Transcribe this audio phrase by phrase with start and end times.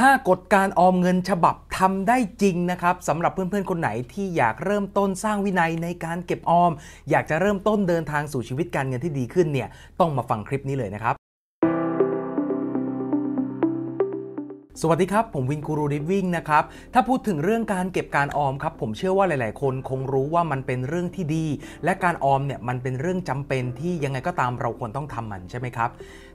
[0.00, 6.72] 5 กฎการออมเงินฉบับทำได้จริงนะครับสำหรับเพื่อนๆ คนไหนที่อยากเริ่มต้นสร้างวินัยในการเก็บออม
[7.10, 9.68] อยากจะเริ่มต้นเดินทางสู่ชีวิตการเงินที่ดีขึ้นเนี่ย
[10.00, 11.14] ต้องมาฟังคลิปนี้เลยนะครับ
[14.80, 16.64] สวัสดีครับ ผมวินกูรูริฟวิ่งนะครับ
[16.94, 21.46] ถ้าพูดถึงเรื่องการเก็บการออมครับ ผมเชื่อว่าหลาย ๆ คนคงรู้ว่ามันเป็นเรื่องที่ดี
[21.84, 25.90] และการออมเนี่ยมันเป็นเรื่องจำเป็นที่ยังไงก็ตามเราควรต้องทำมันใช่ไหมครับ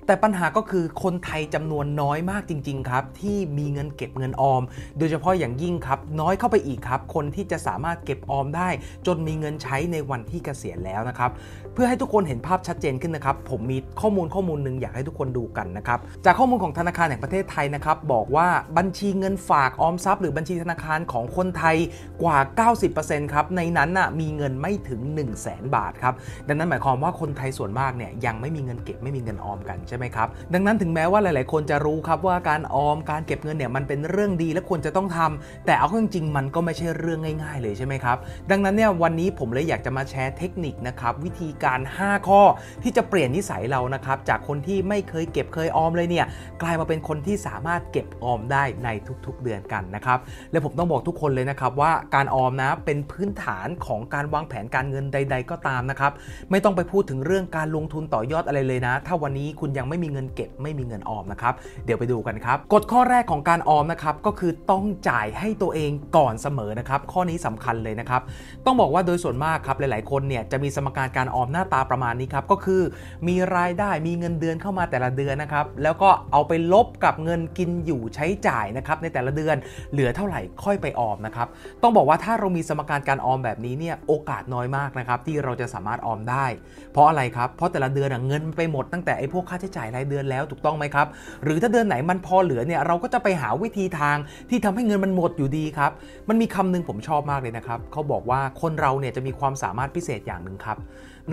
[0.07, 4.61] แต่ปัญหาก็คือคนไทยจำนวนน้อยมากจริง ๆ ครับ ที่มีเงินเก็บเงินออม
[4.97, 8.69] โดยเฉพาะอย่างยิ่งครับ น้อยเข้าไปอีกครับ คนที่จะสามารถเก็บออมได้
[9.07, 11.31] จนมีเงินใช้ในวันที่เกษียณแล้วนะครับ
[11.73, 18.47] เพื่อให้ทุกคนเห็นภาพชัดเจนขึ้นนะครับ ผมมีข้อมูลข้อมูลหนึ่งอยากให้ทุกคนดูกันนะครับ จากข้อมูลของธนาคารแห่งประเทศไทยนะครับบอกว่า
[18.77, 21.75] บัญชีเงินฝากออมทรัพย์ หรือบัญชีธนาคารของคนไทย
[22.23, 22.37] กว่า
[22.85, 26.13] 90%ครับในนั้นน่ะมีเงินไม่ถึง 1 0 0 0 0แบาทครับ
[26.47, 38.17] ดังนั้นหมายความว่าคนไทยส่วนมากเนี่ยยังไม่มีเงินเก็บไม่มีเงินออมกันใช่ไหมครับ ดังนั้นถึงแม้ว่าหลาย ๆ คนจะรู้ครับว่าการออมการเก็บเงินเนี่ยมันเป็นเรื่องดีและควรจะต้องทำแต่เอาเข้าจริงๆมันก็ไม่ใช่เรื่องง่าย ๆ เลยใช่ไหมครับ
[38.51, 42.41] ดังนั้นเนี่ยวันนี้ผมเลยอยากจะมาแชร์เทคนิคนะครับวิธีการ 5 ข้อ
[42.83, 46.25] ที่จะเปลี่ยนนิสัยเรานะครับจากคนที่ไม่เคยเก็บเคยออมเลยเนี่ย
[46.61, 48.89] กลายมาเป็นคนที่สามารถเก็บออมได้ใน
[49.25, 50.19] ทุก ๆ เดือนกันนะครับ
[50.51, 56.11] และผมต้องบอกทุกคนเลยนะครับว่าการออมนะเป็นพื้นฐานของการวางแผนการเงินใด ๆ ก็ตามนะครับ
[56.51, 61.53] ไม่ต้องไปพูดถึงเรื่องการลงทุนต่อยอดอะไรเลยนะ ถ้าวันนี้คุณยังไม่มีเงินเก็บไม่มีเงินออมนะครับ
[61.85, 68.21] เดี๋ยวไปดูกันครับกฎข้อแรกของการออมนะครับก็คือต้องจ่ายให้ตัวเองก่อนเสมอนะครับ ข้อนี้สำคัญเลยนะครับ
[68.65, 72.81] ต้องบอกว่าโดยส่วนมากครับหลาย ๆ คนเนี่ยจะมีสมการการออมหน้าตาประมาณนี้ครับ ก็คือ
[73.27, 79.55] มีรายได้มีเงินเดือนเข้ามาแต่ละเดือนนะครับ แล้วก็เอาไปลบกับเงินกินอยู่ใช้จ่ายนะครับในแต่ละเดือน
[79.91, 81.47] เหลือเท่าไหร่ค่อยไปออมนะครับ
[81.83, 86.45] ต้องบอกว่าถ้าเรามีสมการการออมแบบนี้เนี่ยโอกาสน้อยมากนะครับที่เราจะสามารถออมได้
[86.93, 91.07] เพราะอะไรครับเพราะแต่ละเดือนเงินไปหมดตั้งแต่ไอ้พวกค่าใช้จ่ายรายเดือนแล้วถูกต้องไหมครับ
[91.43, 94.17] หรือถ้าเดือนไหนมันพอเหลือเนี่ยเราก็จะไปหาวิธีทาง
[94.49, 95.91] ที่ทำให้เงินมันหมดอยู่ดีครับ
[96.29, 100.77] มันมีคำหนึ่งผมชอบมากเลยนะครับเขาบอกว่าคนเราเนี่ยจะมีความสามารถพิเศษอย่างหนึ่งครับ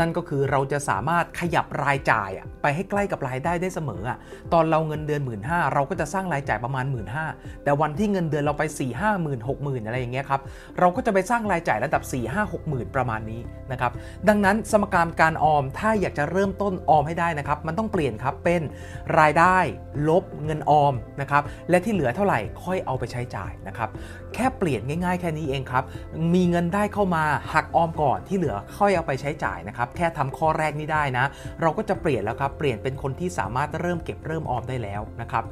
[0.01, 2.31] นั่นก็คือเราจะสามารถขยับรายจ่าย
[2.63, 4.03] ไปให้ใกล้กับรายได้ได้เสมอ
[4.53, 5.41] ตอนเราเงินเดือน1 5ื่น
[5.73, 7.07] เราก็จะสร้างรายจ่ายประมาณ1 5ื่น
[7.65, 10.41] แต่วันที่เงินเดือนเราไป4ี่ห้าหมื่นหกหมื่นอะไรอย่างเงี้ยครับ
[10.79, 13.41] เราก็จะไปสร้างรายจ่ายระดับ4ี่ห้าหกหมื่นประมาณนี้
[13.73, 13.93] นะครับ
[14.29, 18.63] ดังนั้นสมการการออมถ้าอยากจะเริ่มต้นออมให้ได้นะครับมันต้องเปลี่ยนครับเป็น
[19.19, 19.57] รายได้
[20.09, 23.89] ลบเงินออมนะครับและที่เหลือเท่าไหร่ค่อยเอาไปใช้จ่ายนะครับ
[24.35, 25.85] แค่เปลี่ยนง่าย ๆ แค่นี้เองครับ
[26.35, 31.25] มีเงินได้เข้ามาหักออมก่อนที่เหลือค่อยเอาไปใช้จ่ายนะครับแค่ทำข้อแรกนี้ได้นะ
[31.63, 35.45] เราก็จะเปลี่ยนแล้วครับเปลี่ยนเป็นคนที่สามารถเริ่มเก็บเริ่มออมได้แล้วนะครับ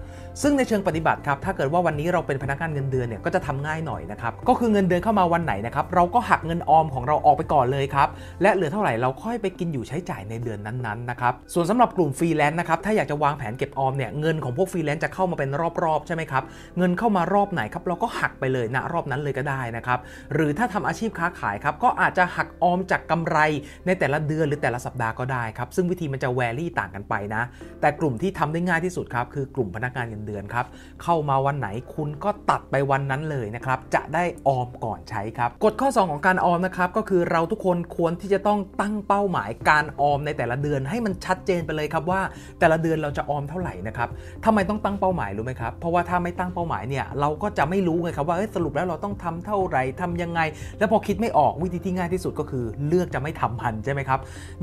[0.42, 8.08] ซึ่งในเชิงปฏิบัติครับถ้าเกิดว่าวันนี้เราเป็นพนักงานเงินเดือนเนี่ยก็จะทำง่ายหน่อยนะครับก็คือเงินเดือนเข้ามาวันไหนนะครับเราก็หักเงินออมของเราออกไปก่อนเลยครับ
[8.42, 15.50] และเหลือเท่าไหร่เราค่อยไปกินอยู่ใช้จ่ายในเดือนนั้นๆนะครับส่วนสำหรับกลุ่มฟรีแลนซ์นะครับถ้าอยากจะวางแผนเก็บออมเนี่ยเงินของพวกฟรีแลนซ์จะเข้ามาเป็น
[15.84, 16.42] รอบๆใช่ไหมครับ
[16.78, 19.98] เงินเข้ามารอบไหนครับเราก็หักไปเลยณรอบนั้นเลยก็ได้นะครับ
[20.34, 23.38] หรือถ้าทำอาชีพค้าขายครับก็อาจจะหักออมจากกำไร
[23.86, 27.42] ในแต่ละเดือนหรือแต่ละสัปดาห์ก็ได้ครับ ซึ่งวิธีมันจะแวรี่ต่างกันไปนะ
[27.80, 30.66] แต่กลุ่มที่ทำได้ง่ายที่สุดครับ คือกลุ่มพนักงานเงินเดือนครับ
[31.02, 42.20] เข้ามาวันไหนคุณก็ตัดไปวันนั้นเลยนะครับ จะได้ออมก่อนใช้ครับ กฎข้อ 2 ของการออมนะครับ ก็คือเราทุกคนควรที่จะต้องตั้งเป้าหมายการออมในแต่ละเดือนให้มันชัดเจนไปเลยครับว่า
[42.60, 44.08] แต่ละเดือนเราจะออมเท่าไหร่นะครับ
[44.44, 50.40] ทำไมต้องตั้งเป้าหมายรู้ไหมครับ เพราะว่าถ้าไม่ตั้งเป้าหมายเนี่ยเราก็จะไม่รู้ไงครับว่าสรุปแล้วเราต้องทำเท่าไหร่ทำยังไง
[50.78, 54.11] แล้วพอคิดไม่ออกวิธีที่ง่ายที่สุดก็คือเลือกจะไม่ทำมันใช่ไหมครับ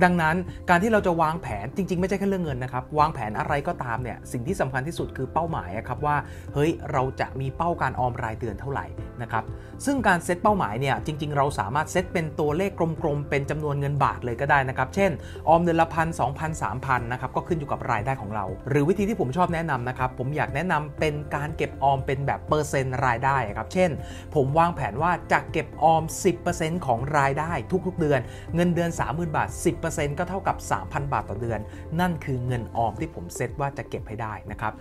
[0.03, 0.35] ดังนั้น
[0.69, 6.15] การที่เราจะวางแผนจริง ๆ ไม่ใช่แค่เรื่องเงินนะครับ วางแผนอะไรก็ตามเนี่ยสิ่งที่สำคัญที่สุดคือเป้าหมายครับว่า
[6.53, 8.85] เฮ้ยเราจะมีเป้าการออมรายเดือนเท่าไหร่
[9.21, 9.43] นะครับ
[9.85, 12.71] ซึ่งการเซตเป้าหมายเนี่ยจริง ๆ เราสามารถเซตเป็นตัวเลข
[13.03, 15.11] กลมๆเป็นจำนวนเงินบาทเลยก็ได้นะครับเช่น
[15.47, 23.89] ออมเดือนละพันสองพันสามพันนะครับก็ขึ้นอยู่กับรายได้ของเรา หรือวิธีที่ผมชอบแนะนำนะครับผมอยากแนะนำเป็นการเก็บออมเป็นแบบเปอร์เซ็นต์รายได้ครับเช่น
[24.35, 26.03] ผมวางแผนว่าจะเก็บออม
[26.45, 27.51] 10%ของรายได้
[27.87, 28.19] ทุกๆเดือน
[28.55, 28.89] เงินเดือน
[29.29, 29.49] 0,000บาท
[29.83, 31.59] 10%ก็เท่ากับ 3,000 บาทต่อเดือน
[31.99, 34.73] นั่นคือเงินออมที่ผมเซตว่าจะเก็บให้ได้นะครับ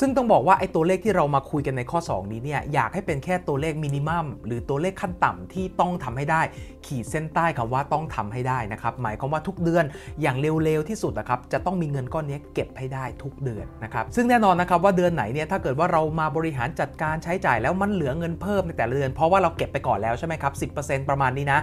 [0.00, 6.42] ซึ่งต้องบอกว่าไอ้ตัวเลขที่เรามาคุยกันในข้อ 2 นี้เนี่ยอยากให้เป็นแค่ตัวเลขมินิมัมหรือตัวเลขขั้นต่ำที่ต้องทำให้ได้
[6.86, 9.84] ขีดเส้นใต้คำว่าต้องทำให้ได้นะครับหมายความว่าทุกเดือน
[10.22, 20.52] อย่างเร็วๆที่สุดนะครับจะต้องมีเงินก้อนนี้เก็บให้ได้ทุกเดือนนะครับซึ่งแน่นอนนะครับว่าเดือนไหนเนี่ยถ้าเกิดว่าเรามาบริหารจัดการใช้จ่ายแล้วมันเหลือเงินเพิ่มในแต่ละเดือน เพราะว่าเราเก็บไปก่อนแล้วใช่ไหมครับ
[20.84, 21.60] 10%ประมาณนี้นะ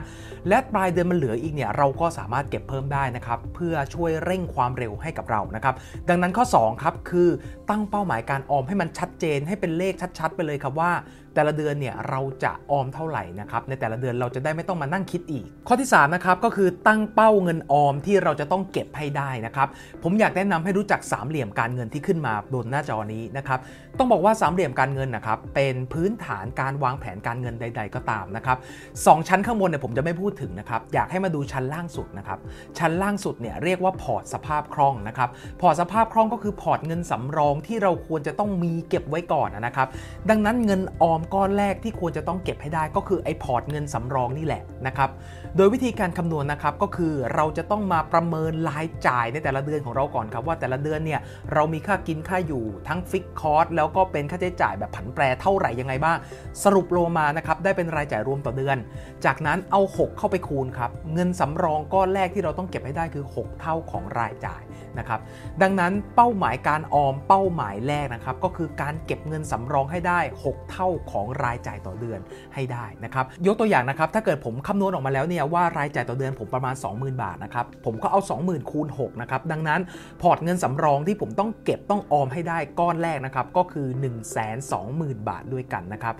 [0.49, 5.75] และปลายเดือนมันเหลืออีกเนี่ยเราก็สามารถเก็บเพิ่มได้นะครับเพื่อช่วยเร่งความเร็วให้กับเรานะครับ
[6.09, 7.29] ดังนั้นข้อ2ครับคือ
[7.69, 10.91] ตั้งเป้าหมายการออมให้มันชัดเจนให้เป็นเลขชัด ๆ ไปเลยครับว่า
[11.35, 19.67] แต่ละเดือนเนี่ยเราจะออมเท่าไหร่นะครับในแต่ละเดือนเราจะได้ไม่ต้องมานั่งคิดอีก ข้อที่3นะครับก็คือตั้งเป้าเงินออมที่เราจะต้องเก็บให้ได้นะครับ
[20.03, 23.59] ผมอยากแนะนำให้รู้จักสามเหลี่ยมการเงินที่ขึ้นมาบนหน้าจอนี้นะครับ
[23.97, 28.57] ต้องบอกว่าสามเหลี่ยมการเงินนะครับเป็นพื้นฐานการวางแผนการเงินใด ๆ ก็ตามนะครับ
[29.05, 32.39] สองชั้นข้างบนเนี่ยผมจะไม่พูดถึงนะครับอยากให้มาดูชั้นล่างสุดนะครับ
[32.79, 35.29] ชั้นล่างสุดเนี่ยเรียกว่าพอร์ตสภาพคล่องนะครับ
[35.61, 39.87] พอร์ตสภาพคล่องก็คือพอร์ตเงินสำรองที่เราควรจะต้องมีเก็บไว้ก่อนนะครับ
[40.29, 45.09] ดังนั้นเงินออมก้อนแรกที่ควรจะต้องเก็บให้ได้ก็คือไอ้พอร์ตเงินสำรองนี่แหละนะครับ
[45.57, 51.19] โดยวิธีการคำนวณนะครับก็คือเราจะต้องมาประเมินรายจ่ายในแต่ละเดือนของเราก่อนครับว่าแต่ละเดือนเนี่ย
[51.53, 56.17] เรามีค่ากินค่าอยู่ทั้งฟิกคอร์สแล้วก็เป็นค่าใช้จ่ายแบบผันแปรเท่าไหร่ยังไงบ้าง
[56.63, 58.77] สรุปโลมานะครับได้เป็นรายจ่ายรวมต่อเดือน
[59.25, 64.63] จากนั้นเอา 6 เข้าไปคูณครับเงินสำรองก้อนแรกที่เราต้องเก็บให้ได้คือ 6 เท่าของรายจ่าย
[64.99, 65.19] นะครับ
[65.61, 72.19] ดังนั้นเป้าหมายการออมเป้าหมายแรกนะครับก็คือการเก็บเงินสำรองให้ได้ 6 เท่าของรายจ่ายต่อเดือน
[72.53, 79.81] ให้ได้นะครับยกตัวอย่างนะครับถ้าเกิดผมคำนวณออกมาแล้วเนี่ยว่ารายจ่ายต่อเดือนผมประมาณ 20,000 บาทนะครับผมก็เอา 20,000คูณ6นะครับดังนั้น
[80.21, 84.11] พอร์ตเงินสำรองที่ผมต้องเก็บต้องออมให้ได้ก้อนแรกนะครับก็คือ 1 2 0
[84.71, 86.15] 0 0 0 บาทด้วยกันนะครับ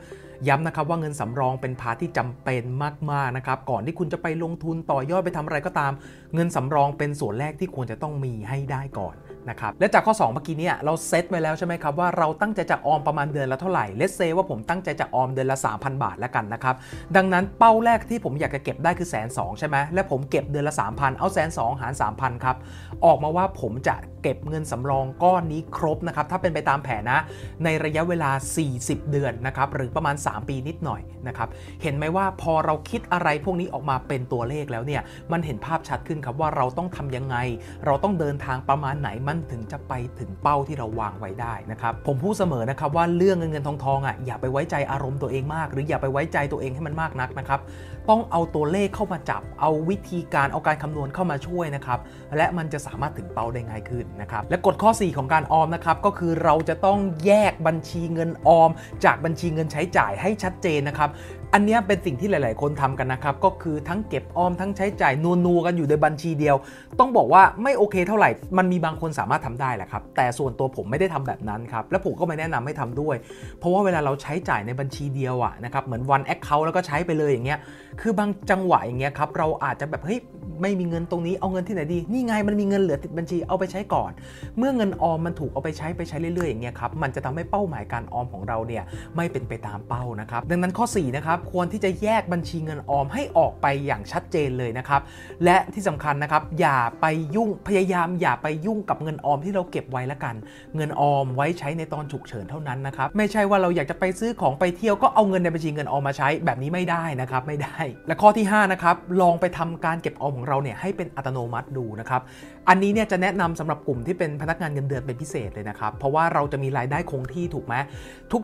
[0.47, 2.63] ย้ำนะครับว่าเงินสำรองเป็นพาที่จำเป็น
[3.11, 5.91] มากๆนะครับก่อนที่คุณจะไปลงทุนต่อยอดไปทำอะไรก็ตาม
[6.35, 9.15] เงินสำรองเป็นส่วนแรกที่ควรจะต้องมีให้ได้ก่อน
[9.49, 16.75] นะครับและจากข้อ 2 เมื่อกี้เนี่ยเราเซตไว้แล้วใช่ไหมครับว่าเราตั้งใจจะออมประมาณเดือนละเท่าไหร่เลสเซว่าผมตั้งใจจะออมเดือนละ 3,000 บาทแล้วกันนะครับ
[17.15, 22.57] ดังนั้นเป้าแรกที่ผมอยากจะเก็บได้คือแสนสองใช่ไหมและผมเก็บเดือนละ 3,000 เอาแสนสองหาร 3,000 ครับ
[23.05, 27.19] ออกมาว่าผมจะ เก็บเงินสำรองก้อนนี้ครบนะครับถ้าเป็นไปตามแผนนะ
[27.63, 28.31] ในระยะเวลา
[28.69, 31.49] 40 เดือนนะครับหรือประมาณ 3 ปีนิดหน่อยนะครับ
[31.81, 35.01] เห็นไหมว่าพอเราคิดอะไรพวกนี้ออกมาเป็นตัวเลขแล้วเนี่ย
[35.31, 37.35] มันเห็นภาพชัดขึ้นครับว่าเราต้องทำยังไง
[37.85, 47.59] เราต้องเดินทางประมาณไหนมันถึงจะไปถึงเป้าที่เราวางไว้ได้นะครับผมพูดเสมอนะครับว่าเรื่องเงินเงินทองทองอะอย่าไปไว้ใจอารมณ์ตัวเองมาก หรืออย่าไปไว้ใจตัวเองให้มันมากนักนะครับ
[48.09, 51.99] ต้องเอาตัวเลขเข้ามาจับ เอาวิธีการเอาการคำนวณเข้ามาช่วยนะครับ
[52.37, 58.69] และมันจะสามารถถึงเป้าได้ง่ายขึ้นนะครับ และกฎข้อ 4 ของการออมนะครับ ก็คือเราจะต้องแยกบัญชีเงินออม
[59.05, 61.09] จากบัญชีเงินใช้จ่ายให้ชัดเจนนะครับ
[61.57, 65.13] อันนี้เป็นสิ่งที่หลาย ๆ คนทำกันนะครับ ก็คือทั้งเก็บออมทั้งใช้จ่าย
[65.45, 66.55] นัวๆกันอยู่ในบัญชีเดียว
[66.99, 73.15] ต้องบอกว่าไม่โอเคเท่าไหร่ มันมีบางคนสามารถทำได้แหละครับ แต่ส่วนตัวผมไม่ได้ทำแบบนั้นครับ และผมก็ไม่แนะนำให้ทำด้วย
[73.59, 77.59] เพราะว่าเวลาเราใช้จ่ายในบัญชีเดียวอะนะครับ เหมือนวันแอคเคาท์แล้วก็ใช้ไปเลยอย่างเงี้ย
[78.01, 80.19] คือบางจังหวะอย่างเงี้ยครับ เราอาจจะแบบเฮ้ย
[80.61, 84.11] ไม่มีเงินตรงนี้เอาเงินที่ไหนดี นี่ไงมันมีเงินเหลือติดบัญชีเอาไปใช้ก่อน
[84.57, 88.83] เมื่อเงินออมมันถูกเอาไปใช้ไปใช้เรื่อยๆอย่างเงี้ยครับมันจะทำให้เป้าหมายการออมของเราเนี่ย
[89.15, 95.01] ไม่เป็นไปตามเป้านะครับดังนั้นข้อ4นะครับควรที่จะแยกบัญชีเงินออมให้ออกไปอย่างชัดเจนเลยนะครับ
[95.43, 97.05] และที่สำคัญนะครับอย่าไป
[97.35, 100.35] ยุ่งพยายามอย่าไปยุ่งกับเงินออมที่เราเก็บไว้ละกัน
[100.75, 107.77] เงินออมไว้ใช้ในตอนฉุกเฉินเท่านั้นนะครับไม่ใช่ว่าเราอยากจะไปซื้อของไปเที่ยวก็เอาเงินในบัญชีเงินออมมาใช้แบบนี้ไม่ได้นะครับไม่ได้
[108.07, 112.21] และข้อที่5นะครับลองไปทำการเก็บออมของเราเนี่ยให้เป็นอัตโนมัติดูนะครับ
[112.69, 117.75] อันนี้เนี่ยจะแนะนำสำหรับกลุ่มที่เป็นพนักงานเงินเดือนเป็นพิเศษเลยนะครับ เพราะว่าเราจะมีรายได้คงที่ถูกไหม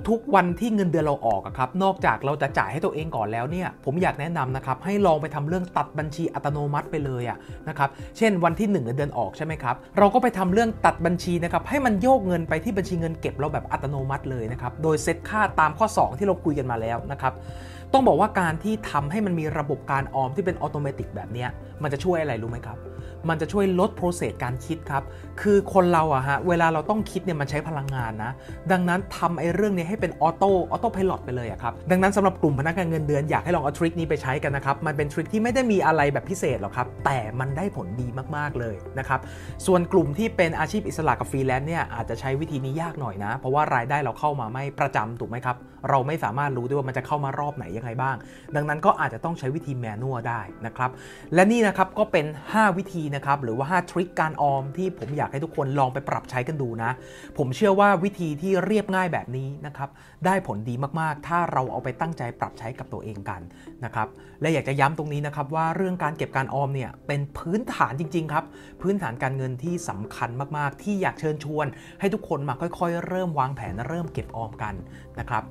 [0.10, 7.38] ทุกๆ วันที่เงินเดือนเราออกครับ นอกจากเราจะจ่ายให้ตัวเองก่อนแล้วเนี่ย ผมอยากแนะนำนะครับให้ลองไปทำเรื่องตัดบัญชีอัตโนมัติไปเลยอะ
[7.70, 17.34] นะครับ เช่นวันที่1เงินเดือนออกใช่ไหมครับ เราก็ไปทำเรื่องตัดบัญชีนะครับให้มันโยกเงินไปที่บัญชีเงินเก็บเราแบบอัตโนมัติเลยนะครับ โดยเซตค่าตามข้อ 2 ที่เราคุยกันมาแล้วนะครับ
[17.94, 21.46] ต้องบอกว่าการที่ทำให้มันมีระบบการออมที่เป็นอัตโนมัติแบบนี้
[21.84, 22.78] มันจะช่วยอะไรรู้ไหมครับ
[23.30, 25.04] มันจะช่วยลด process การคิดครับ
[25.42, 28.32] คือคนเราอะฮะ เวลาเราต้องคิดเนี่ยมันใช้พลังงานนะ
[28.72, 39.20] ดังนั้นทำไอ้เรื่องนี้ให้เป็น auto autopilot ไปเลยอะครับ ดังนั้นสำหรับกลุ่มพนักงานเงินเดือนอยากให้ลองเอา trick นี้ไปใช้กันนะครับ มันเป็น trick ที่ไม่ได้มีอะไรแบบพิเศษหรอกครับ แต่มันได้ผลดีมากๆเลยนะครับ
[39.66, 45.58] ส่วนกลุ่มที่เป็นอาชีพอิสระกับฟรีแลนซ์เนี่ยอาจจะใช้วิธีนี้ยากหน่อยนะ เพราะว่ารายได้เราเข้ามาไม่ประจำถูกไหมครับ
[45.90, 48.16] เราไม่สามารถรู้ด้วยว่ามันจะเข้ามารอบไหนยังไงบ้าง
[48.56, 50.90] ดังนั้นก็อาจจะต้องใช้วิธีแมนนวลได้นะครับ
[51.34, 56.92] และนี่นะครับก็เป็น 5 วิธีนะครับหรือว่า 5 ทริคการออมที่ผมอยากให้ทุกคนลองไปปรับใช้กันดูนะ
[57.38, 59.90] ผมเชื่อว่าวิธีที่เรียบง่ายแบบนี้นะครับ
[60.26, 63.42] ได้ผลดีมากๆ ถ้าเราเอาไปตั้งใจปรับใช้กับตัวเองกัน
[63.86, 64.08] นะครับ
[64.42, 68.46] และอยากจะย้ำตรงนี้นะครับว่าเรื่องการเก็บการออมเนี่ยเป็นพื้นฐานจริงๆครับ
[68.82, 71.66] พื้นฐานการเงินที่สำคัญมากๆ ที่อยากเชิญชวน
[72.00, 74.76] ให้ทุกคนมาค่อย ๆ เริ่มวางแผนเริ่มเก็บออมกัน
[75.20, 75.44] นะครับ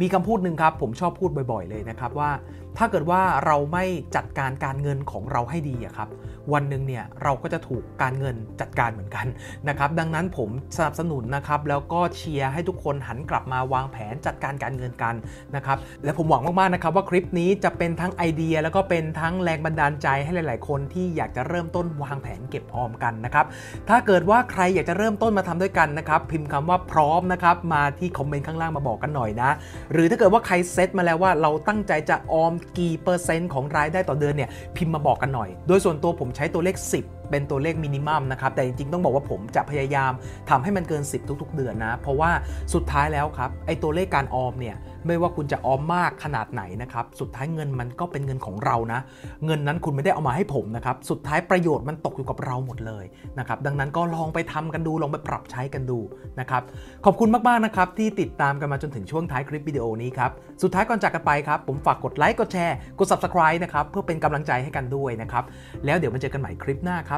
[0.00, 2.30] มีคำพูดหนึ่งครับ ผมชอบพูดบ่อยๆเลยนะครับว่า
[2.78, 3.84] ถ้าเกิดว่าเราไม่
[4.16, 6.08] จัดการการเงินของเราให้ดีอะครับ
[6.52, 9.26] วันหนึ่งเนี่ยเราก็จะถูกการเงินจัดการเหมือนกัน
[9.68, 15.14] นะครับดังนั้นผมสนับสนุนนะครับแล้วก็เชียร์ให้ทุกคนหันกลับมาวางแผนจัดการการเงินกัน
[15.56, 23.46] นะครับและผมหวังมากๆนะครับว่าคลิปนี้จะเป็นทั้งไอเดีย แล้วก็เป็นทั้งแรงบันดาลใจให้หลาย ๆ คนที่อยากจะเริ่มต้นวางแผนเก็บออมกันนะครับ
[23.88, 29.50] ถ้าเกิดว่าใครอยากจะเริ่มต้นมาทำด้วยกันนะครับพิมพ์คำว่าพร้อมนะครับมาที่คอมเมนต์ข้างล่างมาบอกกันหน่อยนะ
[29.92, 40.12] หรือถ้าเกิดว่าใครเซตมาแล้วว่าเราตั้งใจจะออมกี่เปอร์เซ็นต์ของรายได้ต่อเดือนเนี่ยพิมพ์มาบอกกันหน่อย โดยส่วนตัวผมใช้ตัวเลข 10 เป็นตัวเลขมินิมัมนะครับ แต่จริงๆ ต้องบอกว่าผมจะพยายาม
[40.50, 42.30] ทำให้มันเกิน 10 ทุก ๆ เดือนนะ เพราะว่า
[42.74, 49.00] สุดท้ายแล้วครับไอ้ตัวเลขการออมเนี่ยไม่ว่าคุณจะออมมากขนาดไหนนะครับ สุดท้ายเงินมันก็เป็นเงินของเรานะ
[49.44, 53.04] เงินนั้นคุณไม่ได้เอามาให้ผมนะครับ สุดท้ายประโยชน์มันตกอยู่กับเราหมดเลย
[53.38, 55.98] นะครับ ดังนั้นก็ลองไปทำกันดู ลองไปปรับใช้กันดู
[56.40, 56.62] นะครับ
[57.04, 60.30] ขอบคุณมากๆนะครับที่ติดตามกันมาจนถึงช่วงท้ายคลิปวิดีโอนี้ครับ
[60.62, 65.44] สุดท้ายก่อนจากกันไปครับ ผมฝากกดไลค์ กดแชร์ กด subscribe นะครับ เพื่อเป็นกำลังใจให้กันด้วยนะครับ
[65.84, 67.17] แล้วเดี๋ยวมาเจอกันใหม่คลิปหน้าครั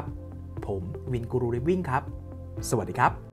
[0.67, 0.81] ผม
[1.11, 2.03] วินกูรูริวิ่งครับ
[2.69, 3.30] สวัสดีครับ